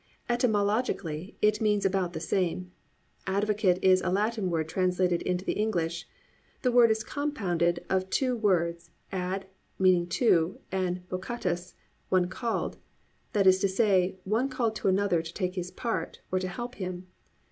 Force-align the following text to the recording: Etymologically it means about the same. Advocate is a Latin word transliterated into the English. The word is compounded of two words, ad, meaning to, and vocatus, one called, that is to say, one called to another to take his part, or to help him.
Etymologically 0.27 1.37
it 1.43 1.61
means 1.61 1.85
about 1.85 2.13
the 2.13 2.19
same. 2.19 2.71
Advocate 3.27 3.77
is 3.83 4.01
a 4.01 4.09
Latin 4.09 4.49
word 4.49 4.67
transliterated 4.67 5.21
into 5.21 5.45
the 5.45 5.53
English. 5.53 6.07
The 6.63 6.71
word 6.71 6.89
is 6.89 7.03
compounded 7.03 7.85
of 7.87 8.09
two 8.09 8.35
words, 8.35 8.89
ad, 9.11 9.45
meaning 9.77 10.07
to, 10.07 10.57
and 10.71 11.07
vocatus, 11.07 11.75
one 12.09 12.29
called, 12.29 12.77
that 13.33 13.45
is 13.45 13.59
to 13.59 13.67
say, 13.69 14.17
one 14.23 14.49
called 14.49 14.75
to 14.77 14.87
another 14.87 15.21
to 15.21 15.33
take 15.35 15.53
his 15.53 15.69
part, 15.69 16.19
or 16.31 16.39
to 16.39 16.47
help 16.47 16.73
him. 16.81 17.05